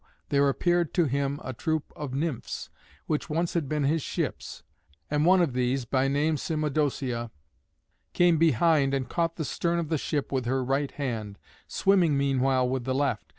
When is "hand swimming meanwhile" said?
10.89-12.67